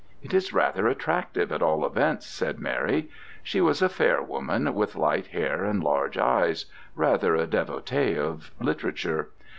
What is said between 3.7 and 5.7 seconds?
a fair woman, with light hair